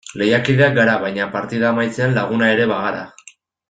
Lehiakideak 0.19 0.73
gara 0.77 0.95
baina 1.05 1.29
partida 1.37 1.69
amaitzean 1.71 2.19
laguna 2.19 2.53
ere 2.59 2.71
bagara. 2.77 3.09